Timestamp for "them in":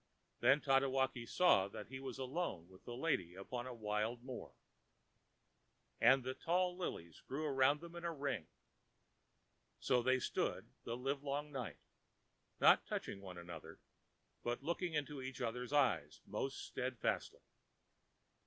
7.81-8.03